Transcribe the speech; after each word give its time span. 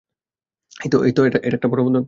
এইতো, 0.75 0.97
একটা 1.49 1.67
বড় 1.67 1.81
পদক্ষেপ। 1.85 1.99